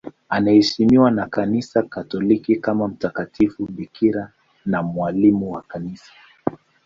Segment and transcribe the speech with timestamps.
[0.29, 4.31] Anaheshimiwa na Kanisa Katoliki kama mtakatifu bikira
[4.65, 6.11] na mwalimu wa Kanisa.